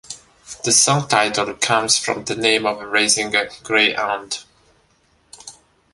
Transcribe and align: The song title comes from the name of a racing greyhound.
The 0.63 0.71
song 0.71 1.07
title 1.07 1.53
comes 1.53 1.95
from 1.99 2.23
the 2.23 2.35
name 2.35 2.65
of 2.65 2.81
a 2.81 2.87
racing 2.87 3.31
greyhound. 3.61 4.39